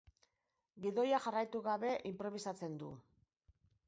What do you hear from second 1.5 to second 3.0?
gabe inprobisatzen du.